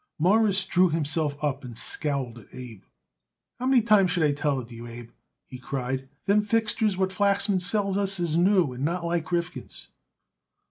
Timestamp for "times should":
3.83-4.23